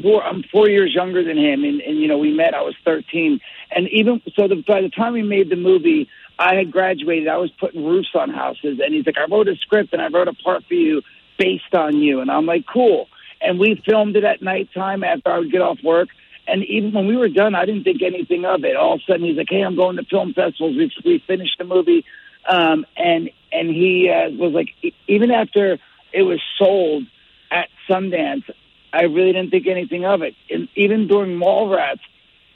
four. 0.00 0.22
I'm 0.22 0.44
four 0.44 0.68
years 0.70 0.94
younger 0.94 1.24
than 1.24 1.36
him, 1.36 1.64
and, 1.64 1.80
and 1.80 1.98
you 1.98 2.06
know, 2.06 2.18
we 2.18 2.32
met. 2.32 2.54
I 2.54 2.62
was 2.62 2.76
13, 2.84 3.40
and 3.74 3.88
even 3.88 4.22
so, 4.36 4.46
the, 4.46 4.62
by 4.64 4.80
the 4.80 4.90
time 4.90 5.14
we 5.14 5.22
made 5.22 5.50
the 5.50 5.56
movie, 5.56 6.08
I 6.38 6.54
had 6.54 6.70
graduated. 6.70 7.26
I 7.26 7.38
was 7.38 7.50
putting 7.58 7.84
roofs 7.84 8.10
on 8.14 8.30
houses, 8.30 8.78
and 8.78 8.94
he's 8.94 9.04
like, 9.06 9.18
I 9.18 9.26
wrote 9.28 9.48
a 9.48 9.56
script 9.56 9.92
and 9.92 10.00
I 10.00 10.06
wrote 10.06 10.28
a 10.28 10.34
part 10.34 10.64
for 10.68 10.74
you 10.74 11.02
based 11.36 11.74
on 11.74 11.96
you, 11.96 12.20
and 12.20 12.30
I'm 12.30 12.46
like, 12.46 12.64
cool. 12.72 13.08
And 13.40 13.58
we 13.58 13.82
filmed 13.84 14.14
it 14.14 14.22
at 14.22 14.40
nighttime 14.40 15.02
after 15.02 15.28
I 15.28 15.38
would 15.40 15.50
get 15.50 15.60
off 15.60 15.78
work. 15.82 16.08
And 16.46 16.62
even 16.66 16.92
when 16.92 17.08
we 17.08 17.16
were 17.16 17.28
done, 17.28 17.56
I 17.56 17.64
didn't 17.64 17.82
think 17.82 18.02
anything 18.02 18.44
of 18.44 18.62
it. 18.62 18.76
All 18.76 18.94
of 18.94 19.00
a 19.00 19.02
sudden, 19.04 19.26
he's 19.26 19.36
like, 19.36 19.50
"Hey, 19.50 19.62
I'm 19.62 19.74
going 19.74 19.96
to 19.96 20.04
film 20.04 20.32
festivals. 20.32 20.76
We 20.76 20.92
we 21.04 21.18
finished 21.26 21.58
the 21.58 21.64
movie." 21.64 22.04
Um, 22.48 22.86
and 22.96 23.30
and 23.52 23.68
he 23.68 24.10
uh, 24.10 24.30
was 24.30 24.52
like, 24.52 24.68
even 25.06 25.30
after 25.30 25.78
it 26.12 26.22
was 26.22 26.40
sold 26.58 27.04
at 27.50 27.68
Sundance, 27.88 28.44
I 28.92 29.02
really 29.02 29.32
didn't 29.32 29.50
think 29.50 29.66
anything 29.66 30.04
of 30.04 30.22
it. 30.22 30.34
And 30.50 30.68
even 30.74 31.06
during 31.06 31.38
Mallrats, 31.38 32.00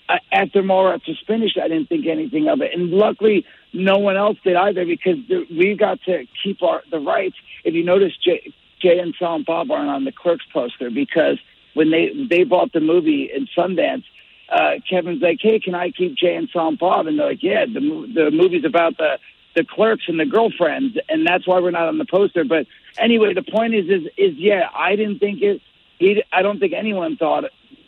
uh, 0.08 0.18
after 0.32 0.62
Mallrats 0.62 1.06
was 1.06 1.18
finished, 1.26 1.58
I 1.58 1.68
didn't 1.68 1.88
think 1.88 2.06
anything 2.06 2.48
of 2.48 2.60
it. 2.60 2.72
And 2.74 2.90
luckily, 2.90 3.44
no 3.72 3.98
one 3.98 4.16
else 4.16 4.38
did 4.42 4.56
either 4.56 4.84
because 4.84 5.18
we 5.50 5.74
got 5.74 6.00
to 6.02 6.24
keep 6.42 6.62
our 6.62 6.82
the 6.90 6.98
rights. 6.98 7.36
If 7.64 7.74
you 7.74 7.84
notice, 7.84 8.12
Jay, 8.16 8.52
Jay 8.80 8.98
and 8.98 9.14
Silent 9.18 9.46
Bob 9.46 9.70
aren't 9.70 9.90
on 9.90 10.04
the 10.04 10.12
Clerks 10.12 10.44
poster 10.52 10.90
because 10.90 11.38
when 11.74 11.90
they 11.90 12.10
they 12.28 12.44
bought 12.44 12.72
the 12.72 12.80
movie 12.80 13.30
in 13.32 13.46
Sundance. 13.56 14.04
Uh, 14.48 14.78
Kevin's 14.88 15.20
like, 15.20 15.38
hey, 15.42 15.58
can 15.58 15.74
I 15.74 15.90
keep 15.90 16.14
Jay 16.14 16.36
and 16.36 16.48
Silent 16.52 16.78
Bob? 16.78 17.08
And 17.08 17.18
they're 17.18 17.30
like, 17.30 17.42
yeah, 17.42 17.66
the 17.66 17.80
the 17.80 18.30
movie's 18.30 18.64
about 18.64 18.96
the 18.96 19.18
the 19.56 19.64
clerks 19.64 20.04
and 20.06 20.20
the 20.20 20.26
girlfriends, 20.26 20.96
and 21.08 21.26
that's 21.26 21.46
why 21.46 21.58
we're 21.58 21.72
not 21.72 21.88
on 21.88 21.98
the 21.98 22.04
poster. 22.04 22.44
But 22.44 22.66
anyway, 22.98 23.34
the 23.34 23.42
point 23.42 23.74
is, 23.74 23.86
is, 23.86 24.02
is 24.16 24.36
yeah, 24.36 24.68
I 24.72 24.94
didn't 24.94 25.18
think 25.18 25.42
it. 25.42 25.60
He, 25.98 26.22
I 26.32 26.42
don't 26.42 26.60
think 26.60 26.74
anyone 26.74 27.16
thought 27.16 27.44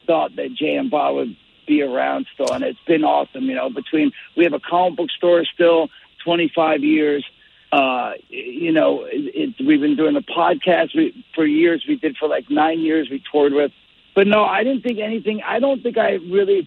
thought 0.06 0.34
that 0.36 0.54
Jay 0.54 0.76
and 0.76 0.90
Bob 0.90 1.14
would 1.16 1.36
be 1.66 1.82
around 1.82 2.26
still, 2.32 2.52
and 2.52 2.64
it's 2.64 2.78
been 2.86 3.04
awesome. 3.04 3.44
You 3.44 3.54
know, 3.54 3.68
between 3.68 4.12
we 4.36 4.44
have 4.44 4.54
a 4.54 4.60
comic 4.60 4.96
book 4.96 5.10
store 5.10 5.44
still, 5.44 5.88
twenty 6.24 6.50
five 6.52 6.82
years. 6.82 7.24
Uh, 7.70 8.12
you 8.30 8.72
know, 8.72 9.04
it, 9.04 9.54
it, 9.58 9.66
we've 9.66 9.82
been 9.82 9.94
doing 9.94 10.16
a 10.16 10.22
podcast 10.22 10.96
we, 10.96 11.22
for 11.34 11.44
years. 11.44 11.84
We 11.86 11.96
did 11.96 12.16
for 12.16 12.26
like 12.26 12.50
nine 12.50 12.80
years. 12.80 13.10
We 13.10 13.22
toured 13.30 13.52
with, 13.52 13.72
but 14.14 14.26
no, 14.26 14.42
I 14.42 14.64
didn't 14.64 14.80
think 14.80 15.00
anything. 15.00 15.42
I 15.46 15.60
don't 15.60 15.82
think 15.82 15.98
I 15.98 16.12
really 16.12 16.66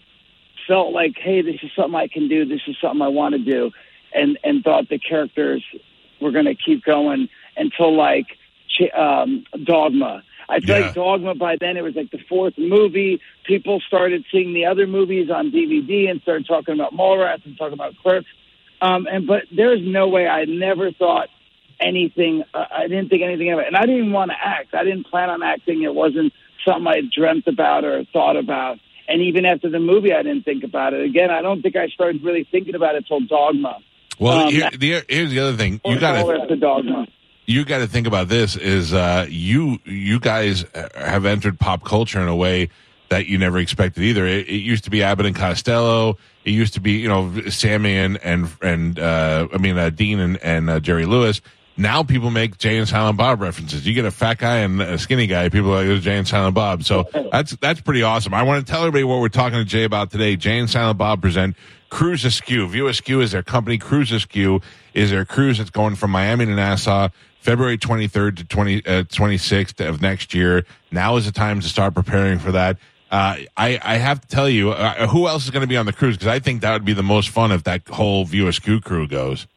felt 0.67 0.93
like, 0.93 1.17
hey, 1.17 1.41
this 1.41 1.55
is 1.63 1.71
something 1.75 1.95
I 1.95 2.07
can 2.07 2.27
do. 2.27 2.45
This 2.45 2.61
is 2.67 2.75
something 2.79 3.01
I 3.01 3.07
want 3.07 3.33
to 3.33 3.39
do 3.39 3.71
and 4.13 4.37
and 4.43 4.63
thought 4.63 4.89
the 4.89 4.99
characters 4.99 5.63
were 6.21 6.31
going 6.31 6.45
to 6.45 6.55
keep 6.55 6.83
going 6.83 7.29
until 7.57 7.95
like 7.95 8.27
Ch- 8.69 8.93
um, 8.95 9.45
Dogma. 9.63 10.23
I 10.49 10.59
feel 10.59 10.77
Yeah. 10.79 10.85
like 10.87 10.95
Dogma 10.95 11.35
by 11.35 11.55
then 11.59 11.77
it 11.77 11.83
was 11.83 11.95
like 11.95 12.11
the 12.11 12.19
fourth 12.29 12.57
movie. 12.57 13.21
People 13.45 13.79
started 13.87 14.25
seeing 14.31 14.53
the 14.53 14.65
other 14.65 14.85
movies 14.87 15.29
on 15.29 15.51
DVD 15.51 16.09
and 16.09 16.21
started 16.21 16.45
talking 16.45 16.73
about 16.73 16.93
Mallrats 16.93 17.45
and 17.45 17.57
talking 17.57 17.73
about 17.73 17.95
Clerks. 18.01 18.27
Um, 18.81 19.07
and 19.11 19.27
but 19.27 19.43
there's 19.55 19.79
no 19.81 20.07
way 20.07 20.27
I 20.27 20.45
never 20.45 20.91
thought 20.91 21.29
anything. 21.79 22.43
Uh, 22.53 22.65
I 22.71 22.87
didn't 22.87 23.09
think 23.09 23.21
anything 23.23 23.51
of 23.51 23.59
it, 23.59 23.67
and 23.67 23.75
I 23.75 23.81
didn't 23.81 23.97
even 23.97 24.11
want 24.11 24.31
to 24.31 24.37
act. 24.39 24.73
I 24.73 24.83
didn't 24.83 25.05
plan 25.07 25.29
on 25.29 25.43
acting. 25.43 25.83
It 25.83 25.93
wasn't 25.93 26.33
something 26.65 26.87
I 26.87 27.01
dreamt 27.13 27.47
about 27.47 27.83
or 27.85 28.03
thought 28.13 28.37
about. 28.37 28.79
And 29.07 29.21
even 29.23 29.45
after 29.45 29.69
the 29.69 29.79
movie, 29.79 30.13
I 30.13 30.23
didn't 30.23 30.45
think 30.45 30.63
about 30.63 30.93
it. 30.93 31.03
Again, 31.03 31.31
I 31.31 31.41
don't 31.41 31.61
think 31.61 31.75
I 31.75 31.87
started 31.89 32.23
really 32.23 32.47
thinking 32.49 32.75
about 32.75 32.95
it 32.95 33.05
till 33.07 33.19
Dogma. 33.19 33.79
Well, 34.21 34.47
Um, 34.47 34.53
here, 34.53 34.69
the, 34.77 35.03
here's 35.09 35.31
the 35.31 35.39
other 35.39 35.57
thing: 35.57 35.81
you 35.83 35.99
got 35.99 36.13
to 36.21 36.25
you 37.47 37.65
got 37.65 37.79
to 37.79 37.87
think 37.87 38.07
about 38.07 38.27
this 38.27 38.55
is 38.55 38.93
uh, 38.93 39.25
you 39.27 39.79
you 39.83 40.19
guys 40.19 40.63
have 40.95 41.25
entered 41.25 41.59
pop 41.59 41.83
culture 41.83 42.21
in 42.21 42.27
a 42.27 42.35
way 42.35 42.69
that 43.09 43.25
you 43.25 43.37
never 43.37 43.57
expected 43.57 44.03
either. 44.03 44.25
It, 44.25 44.47
it 44.47 44.57
used 44.61 44.83
to 44.85 44.89
be 44.89 45.03
Abbott 45.03 45.25
and 45.25 45.35
Costello. 45.35 46.17
It 46.45 46.51
used 46.51 46.75
to 46.75 46.79
be 46.79 46.93
you 46.93 47.07
know 47.09 47.31
Sammy 47.49 47.97
and 47.97 48.17
and 48.23 48.47
and 48.61 48.99
uh, 48.99 49.47
I 49.53 49.57
mean 49.57 49.77
uh, 49.77 49.89
Dean 49.89 50.19
and 50.19 50.37
and 50.37 50.69
uh, 50.69 50.79
Jerry 50.79 51.05
Lewis. 51.05 51.41
Now 51.77 52.03
people 52.03 52.29
make 52.29 52.57
Jay 52.59 52.77
and 52.77 52.87
Silent 52.87 53.17
Bob 53.17 53.41
references. 53.41 53.87
You 53.87 53.93
get 53.93 54.05
a 54.05 54.11
fat 54.11 54.37
guy 54.37 54.57
and 54.57 54.79
a 54.81 54.99
skinny 54.99 55.25
guy, 55.25 55.49
people 55.49 55.71
are 55.71 55.77
like 55.77 55.87
"There's 55.87 56.03
Jay 56.03 56.17
and 56.17 56.27
Silent 56.27 56.53
Bob. 56.53 56.83
So 56.83 57.07
that's 57.31 57.55
that's 57.55 57.81
pretty 57.81 58.03
awesome. 58.03 58.33
I 58.35 58.43
want 58.43 58.65
to 58.65 58.71
tell 58.71 58.81
everybody 58.81 59.03
what 59.03 59.19
we're 59.19 59.29
talking 59.29 59.57
to 59.57 59.65
Jay 59.65 59.83
about 59.83 60.11
today. 60.11 60.35
Jay 60.35 60.59
and 60.59 60.69
Silent 60.69 60.99
Bob 60.99 61.21
present 61.21 61.55
Cruise 61.91 62.25
Askew. 62.25 62.67
View 62.67 62.87
Askew 62.87 63.21
is 63.21 63.33
their 63.33 63.43
company. 63.43 63.77
Cruise 63.77 64.11
Askew 64.11 64.61
is 64.95 65.11
there 65.11 65.21
a 65.21 65.25
cruise 65.25 65.59
that's 65.59 65.69
going 65.69 65.95
from 65.95 66.09
Miami 66.09 66.45
to 66.45 66.55
Nassau 66.55 67.09
February 67.41 67.77
23rd 67.77 68.37
to 68.37 68.43
20, 68.45 68.85
uh, 68.85 69.03
26th 69.03 69.87
of 69.87 70.01
next 70.01 70.33
year. 70.33 70.65
Now 70.89 71.17
is 71.17 71.25
the 71.25 71.31
time 71.31 71.59
to 71.59 71.67
start 71.67 71.93
preparing 71.93 72.39
for 72.39 72.53
that. 72.53 72.77
Uh, 73.11 73.37
I, 73.57 73.79
I 73.83 73.97
have 73.97 74.21
to 74.21 74.27
tell 74.27 74.49
you, 74.49 74.71
uh, 74.71 75.07
who 75.07 75.27
else 75.27 75.43
is 75.43 75.49
going 75.49 75.61
to 75.61 75.67
be 75.67 75.75
on 75.75 75.85
the 75.85 75.91
cruise? 75.91 76.15
Because 76.15 76.29
I 76.29 76.39
think 76.39 76.61
that 76.61 76.71
would 76.71 76.85
be 76.85 76.93
the 76.93 77.03
most 77.03 77.29
fun 77.29 77.51
if 77.51 77.63
that 77.65 77.85
whole 77.89 78.23
View 78.23 78.47
Askew 78.47 78.79
crew 78.79 79.05
goes. 79.05 79.47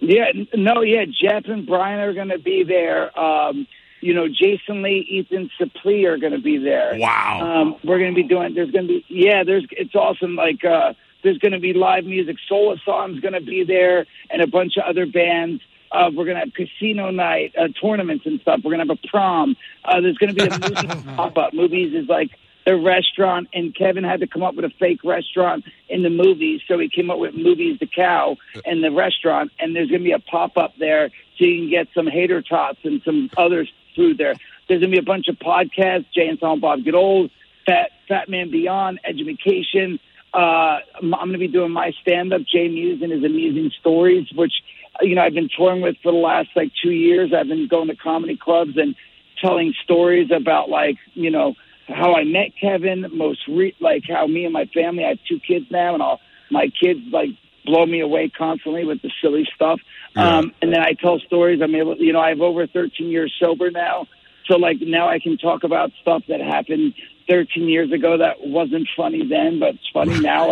Yeah, 0.00 0.32
no, 0.54 0.82
yeah. 0.82 1.04
Jeff 1.04 1.44
and 1.46 1.66
Brian 1.66 2.00
are 2.00 2.12
going 2.12 2.30
to 2.30 2.38
be 2.38 2.64
there. 2.64 3.16
Um, 3.18 3.68
you 4.04 4.12
know, 4.12 4.28
Jason 4.28 4.82
Lee, 4.82 5.06
Ethan 5.08 5.50
Suplee 5.58 6.04
are 6.04 6.18
going 6.18 6.34
to 6.34 6.38
be 6.38 6.58
there. 6.58 6.92
Wow. 6.98 7.40
Um, 7.40 7.76
we're 7.82 7.98
going 7.98 8.14
to 8.14 8.22
be 8.22 8.28
doing. 8.28 8.54
There's 8.54 8.70
going 8.70 8.86
to 8.86 8.88
be. 8.88 9.04
Yeah, 9.08 9.44
there's. 9.44 9.66
It's 9.70 9.94
awesome. 9.94 10.36
Like, 10.36 10.62
uh, 10.62 10.92
there's 11.22 11.38
going 11.38 11.52
to 11.52 11.58
be 11.58 11.72
live 11.72 12.04
music. 12.04 12.36
Soul 12.46 12.76
Asylum's 12.76 13.20
going 13.20 13.32
to 13.32 13.40
be 13.40 13.64
there, 13.64 14.04
and 14.28 14.42
a 14.42 14.46
bunch 14.46 14.76
of 14.76 14.84
other 14.86 15.06
bands. 15.06 15.62
Uh, 15.90 16.10
we're 16.14 16.24
going 16.26 16.36
to 16.36 16.40
have 16.40 16.52
casino 16.52 17.10
night, 17.10 17.54
uh, 17.56 17.68
tournaments 17.80 18.26
and 18.26 18.40
stuff. 18.42 18.60
We're 18.62 18.76
going 18.76 18.86
to 18.86 18.92
have 18.92 18.98
a 19.02 19.08
prom. 19.08 19.56
Uh, 19.84 20.00
there's 20.02 20.18
going 20.18 20.34
to 20.34 20.48
be 20.48 20.54
a 20.54 20.58
movie 20.84 21.16
pop 21.16 21.38
up. 21.38 21.52
Mooby's 21.52 21.94
is 21.94 22.06
like 22.06 22.32
the 22.66 22.76
restaurant, 22.76 23.48
and 23.54 23.74
Kevin 23.74 24.04
had 24.04 24.20
to 24.20 24.26
come 24.26 24.42
up 24.42 24.54
with 24.54 24.66
a 24.66 24.72
fake 24.78 25.02
restaurant 25.02 25.64
in 25.88 26.02
the 26.02 26.10
movies, 26.10 26.60
so 26.68 26.78
he 26.78 26.90
came 26.90 27.10
up 27.10 27.18
with 27.18 27.34
Mooby's 27.34 27.78
the 27.78 27.86
Cow 27.86 28.36
and 28.66 28.82
the 28.82 28.90
restaurant, 28.90 29.52
and 29.58 29.74
there's 29.74 29.88
going 29.88 30.02
to 30.02 30.04
be 30.04 30.12
a 30.12 30.18
pop 30.18 30.58
up 30.58 30.74
there 30.78 31.10
so 31.38 31.44
you 31.44 31.62
can 31.62 31.70
get 31.70 31.88
some 31.94 32.06
hater 32.06 32.42
tots 32.42 32.78
and 32.84 33.00
some 33.04 33.30
other 33.36 33.66
food 33.94 34.18
there. 34.18 34.34
There's 34.68 34.80
going 34.80 34.90
to 34.90 34.96
be 34.96 34.98
a 34.98 35.02
bunch 35.02 35.28
of 35.28 35.36
podcasts, 35.36 36.06
Jay 36.14 36.26
and 36.28 36.40
Tom 36.40 36.60
Bob 36.60 36.84
Get 36.84 36.94
Old, 36.94 37.30
Fat 37.66 37.90
Fat 38.08 38.28
Man 38.28 38.50
Beyond, 38.50 39.00
Education. 39.04 39.98
Uh, 40.32 40.78
I'm 40.96 41.10
going 41.10 41.32
to 41.32 41.38
be 41.38 41.48
doing 41.48 41.70
my 41.70 41.92
stand 42.02 42.32
up, 42.32 42.42
Jay 42.42 42.68
Mewes 42.68 43.00
and 43.02 43.12
his 43.12 43.22
amusing 43.22 43.70
stories, 43.80 44.26
which 44.34 44.52
you 45.00 45.14
know 45.14 45.22
I've 45.22 45.34
been 45.34 45.50
touring 45.56 45.80
with 45.80 45.96
for 46.02 46.12
the 46.12 46.18
last 46.18 46.48
like 46.56 46.72
two 46.82 46.90
years. 46.90 47.32
I've 47.32 47.48
been 47.48 47.68
going 47.68 47.88
to 47.88 47.96
comedy 47.96 48.36
clubs 48.36 48.76
and 48.76 48.94
telling 49.40 49.74
stories 49.84 50.30
about 50.34 50.68
like 50.68 50.96
you 51.14 51.30
know 51.30 51.54
how 51.88 52.14
I 52.14 52.24
met 52.24 52.52
Kevin, 52.60 53.06
most 53.12 53.40
re- 53.46 53.76
like 53.80 54.04
how 54.08 54.26
me 54.26 54.44
and 54.44 54.52
my 54.52 54.66
family. 54.66 55.04
I 55.04 55.10
have 55.10 55.18
two 55.28 55.38
kids 55.38 55.66
now, 55.70 55.94
and 55.94 56.02
all 56.02 56.20
my 56.50 56.68
kids 56.82 57.00
like 57.12 57.30
blow 57.64 57.86
me 57.86 58.00
away 58.00 58.28
constantly 58.36 58.84
with 58.84 59.00
the 59.02 59.10
silly 59.22 59.46
stuff. 59.54 59.80
Um, 60.16 60.52
and 60.62 60.72
then 60.72 60.80
I 60.80 60.92
tell 60.92 61.18
stories. 61.20 61.60
I'm 61.62 61.74
able, 61.74 61.96
you 61.96 62.12
know, 62.12 62.20
I 62.20 62.28
have 62.30 62.40
over 62.40 62.66
13 62.66 63.08
years 63.08 63.34
sober 63.42 63.70
now, 63.70 64.06
so 64.46 64.56
like 64.56 64.76
now 64.80 65.08
I 65.08 65.18
can 65.18 65.36
talk 65.38 65.64
about 65.64 65.90
stuff 66.02 66.22
that 66.28 66.40
happened 66.40 66.94
13 67.28 67.68
years 67.68 67.90
ago 67.90 68.18
that 68.18 68.36
wasn't 68.46 68.86
funny 68.96 69.26
then, 69.26 69.58
but 69.58 69.70
it's 69.70 69.88
funny 69.92 70.20
now. 70.20 70.50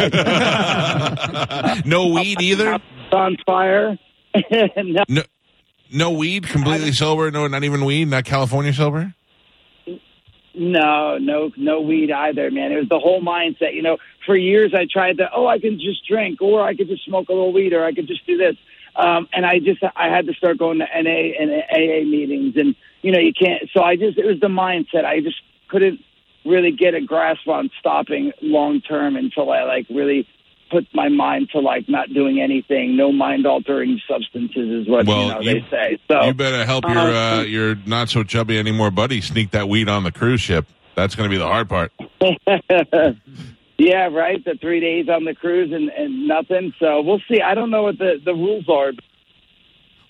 No 1.84 2.08
weed 2.08 2.40
either. 2.40 2.78
on 3.12 3.36
fire. 3.46 3.98
no, 4.76 5.04
No, 5.08 5.22
no 5.92 6.10
weed. 6.12 6.48
Completely 6.48 6.92
sober. 6.92 7.30
No, 7.30 7.46
not 7.46 7.62
even 7.64 7.84
weed. 7.84 8.08
Not 8.08 8.24
California 8.24 8.72
sober. 8.72 9.14
No, 10.54 11.16
no, 11.18 11.50
no 11.56 11.80
weed 11.80 12.10
either, 12.10 12.50
man. 12.50 12.72
It 12.72 12.76
was 12.76 12.88
the 12.88 12.98
whole 12.98 13.22
mindset. 13.22 13.74
You 13.74 13.82
know, 13.82 13.96
for 14.26 14.36
years 14.36 14.72
I 14.74 14.86
tried 14.90 15.18
to, 15.18 15.28
oh, 15.34 15.46
I 15.46 15.58
can 15.58 15.78
just 15.78 16.06
drink, 16.06 16.40
or 16.42 16.62
I 16.62 16.74
could 16.74 16.88
just 16.88 17.04
smoke 17.04 17.28
a 17.28 17.32
little 17.32 17.52
weed, 17.52 17.72
or 17.72 17.84
I 17.84 17.92
could 17.92 18.06
just 18.06 18.26
do 18.26 18.36
this. 18.36 18.56
Um, 18.94 19.28
and 19.32 19.46
I 19.46 19.58
just, 19.58 19.82
I 19.96 20.08
had 20.08 20.26
to 20.26 20.34
start 20.34 20.58
going 20.58 20.78
to 20.78 20.84
NA 20.84 21.32
and 21.40 21.50
AA 21.50 22.04
meetings, 22.04 22.54
and 22.56 22.74
you 23.00 23.10
know, 23.10 23.18
you 23.18 23.32
can't. 23.32 23.68
So 23.72 23.82
I 23.82 23.96
just, 23.96 24.18
it 24.18 24.26
was 24.26 24.38
the 24.40 24.48
mindset. 24.48 25.04
I 25.04 25.20
just 25.20 25.36
couldn't 25.68 26.00
really 26.44 26.72
get 26.72 26.94
a 26.94 27.00
grasp 27.00 27.48
on 27.48 27.70
stopping 27.78 28.32
long 28.42 28.80
term 28.80 29.16
until 29.16 29.50
I 29.50 29.62
like 29.62 29.86
really 29.88 30.28
put 30.70 30.86
my 30.94 31.08
mind 31.08 31.50
to 31.52 31.60
like 31.60 31.88
not 31.88 32.12
doing 32.12 32.40
anything. 32.40 32.96
No 32.96 33.12
mind 33.12 33.46
altering 33.46 34.00
substances 34.08 34.82
is 34.82 34.88
what 34.88 35.06
Well, 35.06 35.22
you 35.22 35.28
know 35.32 35.40
you- 35.40 35.60
they 35.60 35.66
say. 35.70 35.98
So 36.10 36.24
You 36.24 36.34
better 36.34 36.64
help 36.64 36.84
your 36.88 36.98
uh, 36.98 37.38
uh, 37.38 37.42
your 37.42 37.76
not 37.86 38.08
so 38.08 38.24
chubby 38.24 38.58
anymore 38.58 38.90
buddy 38.90 39.20
sneak 39.20 39.50
that 39.52 39.68
weed 39.68 39.88
on 39.88 40.04
the 40.04 40.12
cruise 40.12 40.40
ship. 40.40 40.66
That's 40.94 41.14
going 41.14 41.28
to 41.30 41.32
be 41.32 41.38
the 41.38 41.46
hard 41.46 41.68
part. 41.68 41.92
Yeah, 43.82 44.06
right. 44.06 44.42
The 44.44 44.54
three 44.60 44.78
days 44.78 45.08
on 45.08 45.24
the 45.24 45.34
cruise 45.34 45.72
and, 45.72 45.88
and 45.88 46.28
nothing. 46.28 46.72
So 46.78 47.00
we'll 47.02 47.20
see. 47.28 47.40
I 47.40 47.54
don't 47.56 47.70
know 47.70 47.82
what 47.82 47.98
the, 47.98 48.20
the 48.24 48.32
rules 48.32 48.68
are. 48.68 48.92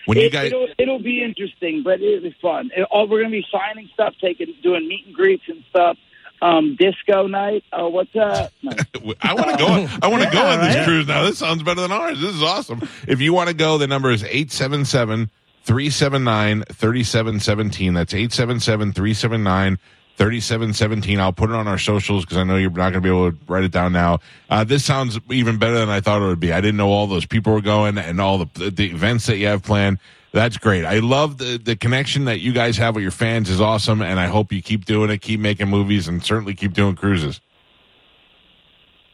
When 0.05 0.19
you 0.19 0.25
It, 0.25 0.31
guys, 0.31 0.47
it'll, 0.47 0.67
it'll 0.77 1.01
be 1.01 1.23
interesting, 1.23 1.81
but 1.83 1.99
it'll 1.99 2.21
be 2.21 2.35
fun. 2.39 2.69
It, 2.75 2.83
all 2.91 3.07
we're 3.07 3.21
going 3.21 3.31
to 3.31 3.37
be 3.41 3.45
signing 3.51 3.89
stuff, 3.91 4.13
taking 4.21 4.53
doing 4.61 4.87
meet 4.87 5.07
and 5.07 5.15
greets 5.15 5.43
and 5.47 5.63
stuff. 5.71 5.97
Um, 6.39 6.75
disco 6.77 7.25
night. 7.25 7.63
Oh, 7.73 7.87
what's 7.87 8.13
that? 8.13 8.51
No. 8.61 8.71
I 9.21 9.33
want 9.33 9.49
to 9.51 9.57
go. 9.57 9.87
I 10.03 10.07
want 10.07 10.23
to 10.23 10.29
go 10.29 10.45
on 10.45 10.59
this 10.59 10.75
right? 10.75 10.85
cruise 10.85 11.07
now. 11.07 11.23
This 11.23 11.39
sounds 11.39 11.63
better 11.63 11.81
than 11.81 11.91
ours. 11.91 12.21
This 12.21 12.35
is 12.35 12.43
awesome. 12.43 12.87
If 13.07 13.21
you 13.21 13.33
want 13.33 13.47
to 13.47 13.55
go, 13.55 13.79
the 13.79 13.87
number 13.87 14.11
is 14.11 14.23
877 14.23 15.31
379 15.63 16.63
3717. 16.69 17.93
That's 17.93 18.13
877 18.13 18.91
379 18.93 19.79
3717. 20.17 21.19
I'll 21.19 21.33
put 21.33 21.49
it 21.49 21.55
on 21.55 21.67
our 21.67 21.79
socials 21.79 22.23
because 22.23 22.37
I 22.37 22.43
know 22.43 22.55
you're 22.55 22.69
not 22.69 22.91
going 22.91 22.93
to 22.93 23.01
be 23.01 23.09
able 23.09 23.31
to 23.31 23.37
write 23.47 23.63
it 23.63 23.71
down 23.71 23.93
now. 23.93 24.19
Uh, 24.49 24.63
this 24.63 24.85
sounds 24.85 25.19
even 25.31 25.57
better 25.57 25.79
than 25.79 25.89
I 25.89 26.01
thought 26.01 26.21
it 26.21 26.25
would 26.25 26.39
be. 26.39 26.53
I 26.53 26.61
didn't 26.61 26.77
know 26.77 26.89
all 26.89 27.07
those 27.07 27.25
people 27.25 27.53
were 27.53 27.61
going 27.61 27.97
and 27.97 28.21
all 28.21 28.37
the, 28.37 28.69
the 28.69 28.91
events 28.91 29.25
that 29.25 29.37
you 29.37 29.47
have 29.47 29.63
planned. 29.63 29.97
That's 30.31 30.57
great. 30.57 30.85
I 30.85 30.99
love 30.99 31.37
the, 31.37 31.57
the 31.57 31.75
connection 31.75 32.25
that 32.25 32.39
you 32.39 32.53
guys 32.53 32.77
have 32.77 32.95
with 32.95 33.03
your 33.03 33.11
fans 33.11 33.49
is 33.49 33.61
awesome. 33.61 34.01
And 34.01 34.19
I 34.19 34.27
hope 34.27 34.51
you 34.51 34.61
keep 34.61 34.85
doing 34.85 35.09
it, 35.09 35.19
keep 35.19 35.39
making 35.39 35.69
movies, 35.69 36.07
and 36.07 36.23
certainly 36.23 36.53
keep 36.53 36.73
doing 36.73 36.95
cruises. 36.95 37.39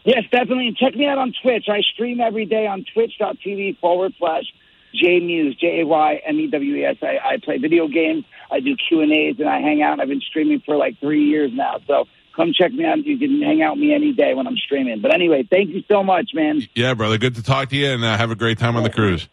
Yes, 0.04 0.24
definitely. 0.32 0.68
And 0.68 0.78
check 0.78 0.96
me 0.96 1.06
out 1.06 1.18
on 1.18 1.34
Twitch. 1.42 1.66
I 1.68 1.82
stream 1.94 2.20
every 2.20 2.46
day 2.46 2.68
on 2.68 2.86
twitch.tv 2.94 3.80
forward 3.80 4.14
slash 4.18 4.46
J 4.94 5.20
Muse, 5.20 5.56
J 5.60 5.82
A 5.82 5.86
Y 5.86 6.22
M 6.26 6.40
E 6.40 6.48
W 6.48 6.76
E 6.76 6.86
S. 6.86 6.98
I 7.02 7.18
I 7.34 7.38
play 7.44 7.58
video 7.58 7.88
games. 7.88 8.26
I 8.52 8.60
do 8.60 8.76
Q 8.76 9.02
and 9.02 9.12
A's, 9.12 9.36
and 9.40 9.48
I 9.50 9.60
hang 9.62 9.82
out. 9.82 10.00
I've 10.00 10.08
been 10.08 10.22
streaming 10.22 10.62
for 10.66 10.76
like 10.76 11.00
three 11.00 11.26
years 11.26 11.52
now. 11.54 11.78
So 11.88 12.06
come 12.36 12.52
check 12.54 12.72
me 12.72 12.86
out. 12.86 13.06
You 13.06 13.18
can 13.18 13.42
hang 13.42 13.62
out 13.62 13.74
with 13.76 13.82
me 13.82 13.94
any 13.94 14.14
day 14.14 14.34
when 14.34 14.48
I'm 14.48 14.58
streaming. 14.58 15.02
But 15.02 15.14
anyway, 15.14 15.48
thank 15.50 15.70
you 15.70 15.84
so 15.90 16.04
much, 16.04 16.32
man. 16.34 16.62
Yeah, 16.76 16.94
brother. 16.96 17.18
Good 17.18 17.36
to 17.36 17.44
talk 17.44 17.70
to 17.70 17.76
you, 17.76 17.88
and 17.92 18.04
uh, 18.04 18.18
have 18.18 18.32
a 18.32 18.36
great 18.36 18.58
time 18.58 18.76
on 18.76 18.84
the 18.84 18.90
cruise. 18.90 19.28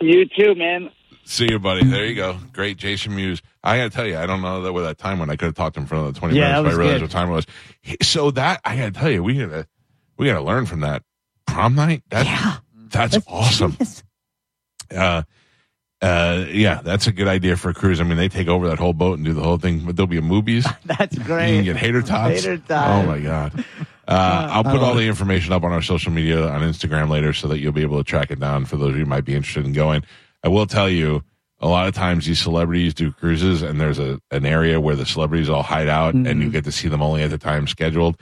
You 0.00 0.26
too, 0.38 0.54
man. 0.54 0.90
See 1.24 1.48
you, 1.50 1.58
buddy. 1.58 1.84
There 1.84 2.04
you 2.04 2.14
go. 2.14 2.38
Great, 2.52 2.76
Jason 2.76 3.16
Mewes. 3.16 3.42
I 3.64 3.78
gotta 3.78 3.90
tell 3.90 4.06
you, 4.06 4.16
I 4.16 4.26
don't 4.26 4.42
know 4.42 4.62
that 4.62 4.72
where 4.72 4.84
that 4.84 4.98
time 4.98 5.18
went. 5.18 5.30
I 5.30 5.36
could 5.36 5.46
have 5.46 5.54
talked 5.56 5.74
to 5.74 5.80
him 5.80 5.86
for 5.86 5.96
another 5.96 6.12
twenty 6.12 6.36
Yeah, 6.36 6.60
minutes, 6.60 6.62
but 6.62 6.72
I 6.74 6.76
realized 6.76 7.00
good. 7.00 7.02
what 7.02 7.10
time 7.10 7.28
it 7.30 7.32
was. 7.32 7.46
So 8.02 8.30
that 8.32 8.60
I 8.64 8.76
gotta 8.76 8.92
tell 8.92 9.10
you, 9.10 9.24
we 9.24 9.34
gotta 9.38 9.66
we 10.18 10.26
gotta 10.26 10.42
learn 10.44 10.66
from 10.66 10.80
that 10.80 11.02
prom 11.46 11.74
night. 11.74 12.02
That, 12.10 12.26
Yeah. 12.26 12.56
That's, 12.90 13.18
awesome. 13.26 13.76
Uh, 14.94 15.22
uh, 16.02 16.44
yeah, 16.50 16.82
that's 16.84 17.06
a 17.06 17.12
good 17.12 17.26
idea 17.26 17.56
for 17.56 17.70
a 17.70 17.74
cruise. 17.74 18.00
I 18.00 18.04
mean, 18.04 18.18
they 18.18 18.28
take 18.28 18.48
over 18.48 18.68
that 18.68 18.78
whole 18.78 18.92
boat 18.92 19.18
and 19.18 19.24
do 19.24 19.32
the 19.32 19.42
whole 19.42 19.56
thing. 19.56 19.80
But 19.84 19.96
there'll 19.96 20.06
be 20.06 20.18
a 20.18 20.22
Mooby's. 20.22 20.66
That's 20.84 21.16
great. 21.18 21.50
You 21.50 21.56
can 21.56 21.64
get 21.64 21.76
hater 21.76 22.02
tots. 22.02 22.44
Hater 22.44 22.62
Oh 22.70 23.02
my 23.04 23.20
god! 23.20 23.64
Uh, 24.08 24.46
I'll 24.52 24.62
put 24.62 24.84
all 24.84 24.94
the 24.94 25.02
information 25.02 25.52
up 25.52 25.64
on 25.64 25.72
our 25.72 25.82
social 25.82 26.12
media 26.12 26.46
on 26.46 26.60
Instagram 26.60 27.10
later, 27.10 27.32
so 27.32 27.48
that 27.48 27.58
you'll 27.58 27.72
be 27.72 27.82
able 27.82 27.98
to 27.98 28.04
track 28.04 28.30
it 28.30 28.38
down 28.38 28.64
for 28.64 28.76
those 28.76 28.90
of 28.90 28.98
you 28.98 29.02
who 29.02 29.10
might 29.10 29.24
be 29.24 29.34
interested 29.34 29.66
in 29.66 29.72
going. 29.72 30.04
I 30.44 30.48
will 30.48 30.66
tell 30.66 30.88
you, 30.88 31.24
a 31.58 31.66
lot 31.66 31.88
of 31.88 31.94
times 31.96 32.24
these 32.24 32.38
celebrities 32.38 32.94
do 32.94 33.10
cruises, 33.10 33.62
and 33.62 33.80
there's 33.80 33.98
a 33.98 34.20
an 34.30 34.46
area 34.46 34.80
where 34.80 34.94
the 34.94 35.06
celebrities 35.06 35.48
all 35.48 35.64
hide 35.64 35.88
out, 35.88 36.14
and 36.14 36.40
you 36.40 36.50
get 36.50 36.62
to 36.66 36.70
see 36.70 36.86
them 36.86 37.02
only 37.02 37.24
at 37.24 37.30
the 37.30 37.38
time 37.38 37.66
scheduled. 37.66 38.16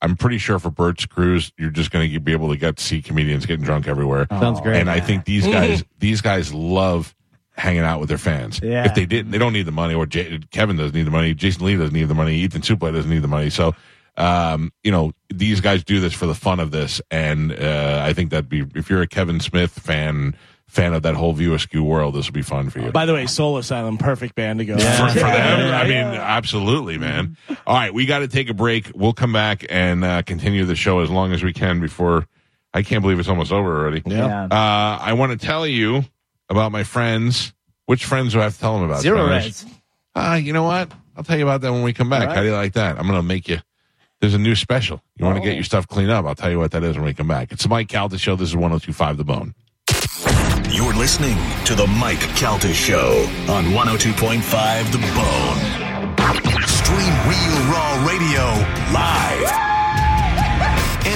I'm 0.00 0.16
pretty 0.16 0.38
sure 0.38 0.58
for 0.58 0.70
Bert's 0.70 1.06
cruise, 1.06 1.52
you're 1.58 1.70
just 1.70 1.90
going 1.90 2.10
to 2.10 2.20
be 2.20 2.32
able 2.32 2.50
to 2.50 2.56
get 2.56 2.76
to 2.76 2.84
see 2.84 3.02
comedians 3.02 3.46
getting 3.46 3.64
drunk 3.64 3.88
everywhere. 3.88 4.26
Sounds 4.30 4.60
great. 4.60 4.80
And 4.80 4.88
I 4.88 5.00
think 5.00 5.24
these 5.24 5.46
guys, 5.46 5.84
these 5.98 6.20
guys 6.20 6.54
love 6.54 7.14
hanging 7.52 7.82
out 7.82 7.98
with 7.98 8.08
their 8.08 8.18
fans. 8.18 8.60
Yeah. 8.62 8.86
If 8.86 8.94
they 8.94 9.06
didn't, 9.06 9.32
they 9.32 9.38
don't 9.38 9.52
need 9.52 9.66
the 9.66 9.72
money. 9.72 9.94
Or 9.94 10.06
J- 10.06 10.38
Kevin 10.52 10.76
doesn't 10.76 10.94
need 10.94 11.06
the 11.06 11.10
money. 11.10 11.34
Jason 11.34 11.66
Lee 11.66 11.76
doesn't 11.76 11.92
need 11.92 12.04
the 12.04 12.14
money. 12.14 12.36
Ethan 12.36 12.62
Suplee 12.62 12.92
doesn't 12.92 13.10
need 13.10 13.22
the 13.22 13.28
money. 13.28 13.50
So, 13.50 13.74
um, 14.16 14.72
you 14.84 14.92
know, 14.92 15.12
these 15.32 15.60
guys 15.60 15.82
do 15.84 16.00
this 16.00 16.12
for 16.12 16.26
the 16.26 16.34
fun 16.34 16.60
of 16.60 16.70
this, 16.70 17.00
and 17.10 17.52
uh, 17.52 18.02
I 18.04 18.12
think 18.12 18.30
that'd 18.30 18.48
be 18.48 18.64
if 18.74 18.90
you're 18.90 19.02
a 19.02 19.06
Kevin 19.06 19.38
Smith 19.38 19.70
fan, 19.70 20.36
fan 20.68 20.92
of 20.94 21.02
that 21.02 21.14
whole 21.16 21.32
View 21.32 21.54
Askew 21.54 21.82
world, 21.82 22.14
this 22.14 22.26
would 22.26 22.34
be 22.34 22.42
fun 22.42 22.70
for 22.70 22.78
you. 22.78 22.92
By 22.92 23.04
the 23.06 23.14
way, 23.14 23.26
Soul 23.26 23.56
Asylum, 23.58 23.98
perfect 23.98 24.34
band 24.34 24.60
to 24.60 24.64
go. 24.64 24.74
for, 24.78 25.08
for 25.08 25.18
them. 25.18 25.74
I 25.74 25.84
mean, 25.84 25.94
absolutely, 26.04 26.98
man. 26.98 27.36
All 27.66 27.74
right, 27.74 27.92
we 27.92 28.06
got 28.06 28.20
to 28.20 28.28
take 28.28 28.48
a 28.50 28.54
break. 28.54 28.92
We'll 28.94 29.12
come 29.14 29.32
back 29.32 29.64
and 29.68 30.04
uh, 30.04 30.22
continue 30.22 30.64
the 30.64 30.76
show 30.76 31.00
as 31.00 31.10
long 31.10 31.32
as 31.32 31.42
we 31.42 31.52
can 31.52 31.80
before. 31.80 32.26
I 32.74 32.82
can't 32.82 33.02
believe 33.02 33.18
it's 33.18 33.28
almost 33.28 33.50
over 33.50 33.78
already. 33.80 34.02
Yeah. 34.06 34.44
Uh, 34.44 34.98
I 35.00 35.14
want 35.14 35.38
to 35.38 35.44
tell 35.44 35.66
you 35.66 36.04
about 36.50 36.70
my 36.70 36.84
friends. 36.84 37.52
Which 37.86 38.04
friends 38.04 38.34
do 38.34 38.40
I 38.40 38.44
have 38.44 38.54
to 38.54 38.60
tell 38.60 38.74
them 38.78 38.84
about? 38.88 39.00
Zero 39.00 39.24
Spanish? 39.26 39.44
Reds. 39.44 39.66
Uh, 40.14 40.34
you 40.42 40.52
know 40.52 40.64
what? 40.64 40.92
I'll 41.16 41.24
tell 41.24 41.38
you 41.38 41.44
about 41.44 41.62
that 41.62 41.72
when 41.72 41.82
we 41.82 41.94
come 41.94 42.10
back. 42.10 42.20
All 42.22 42.26
right. 42.28 42.36
How 42.36 42.42
do 42.42 42.48
you 42.48 42.54
like 42.54 42.74
that? 42.74 42.98
I'm 42.98 43.06
going 43.06 43.18
to 43.18 43.22
make 43.22 43.48
you. 43.48 43.58
There's 44.20 44.34
a 44.34 44.38
new 44.38 44.54
special. 44.54 45.00
You 45.16 45.24
want 45.24 45.36
to 45.36 45.42
Oh. 45.42 45.44
get 45.44 45.54
your 45.54 45.64
stuff 45.64 45.86
cleaned 45.88 46.10
up? 46.10 46.26
I'll 46.26 46.34
tell 46.34 46.50
you 46.50 46.58
what 46.58 46.72
that 46.72 46.82
is 46.84 46.96
when 46.96 47.06
we 47.06 47.14
come 47.14 47.28
back. 47.28 47.52
It's 47.52 47.66
Mike 47.66 47.88
Calta 47.88 48.18
Show. 48.18 48.36
This 48.36 48.48
is 48.50 48.56
1025 48.56 49.16
The 49.16 49.24
Bone. 49.24 49.54
You're 50.70 50.92
listening 50.92 51.38
to 51.64 51.74
the 51.74 51.86
Mike 51.86 52.20
Calta 52.36 52.74
Show 52.74 53.22
on 53.48 53.64
102.5 53.72 54.92
The 54.92 54.98
Bone. 55.16 56.66
Stream 56.66 57.14
Real 57.26 57.72
Raw 57.72 58.06
Radio 58.06 58.44
live 58.92 59.77